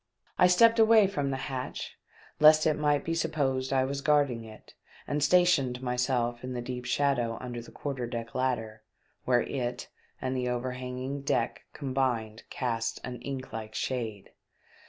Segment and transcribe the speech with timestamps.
[0.39, 1.95] I stepped away from the hatch,
[2.39, 4.73] lest it might be supposed I was guarding it,
[5.05, 8.81] and stationed myself in the deep shadow under the quarter deck ladder,
[9.25, 14.31] where it and the overhanging deck combined cast an ink like shade.